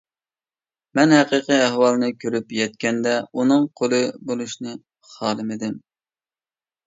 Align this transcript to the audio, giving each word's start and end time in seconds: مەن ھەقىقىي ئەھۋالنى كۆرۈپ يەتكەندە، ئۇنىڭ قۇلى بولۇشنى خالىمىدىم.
مەن 0.99 1.11
ھەقىقىي 1.15 1.59
ئەھۋالنى 1.65 2.07
كۆرۈپ 2.23 2.55
يەتكەندە، 2.59 3.13
ئۇنىڭ 3.39 3.67
قۇلى 3.81 3.99
بولۇشنى 4.31 4.75
خالىمىدىم. 5.11 5.77